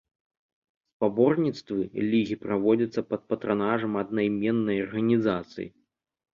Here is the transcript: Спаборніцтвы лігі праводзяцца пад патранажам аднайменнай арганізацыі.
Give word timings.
Спаборніцтвы 0.93 1.83
лігі 2.15 2.39
праводзяцца 2.47 3.05
пад 3.13 3.21
патранажам 3.29 4.03
аднайменнай 4.05 4.77
арганізацыі. 4.89 5.69